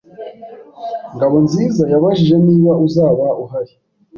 Ngabonziza 1.15 1.83
yabajije 1.93 2.35
niba 2.47 2.71
uzaba 2.85 3.25
uhari. 3.43 3.73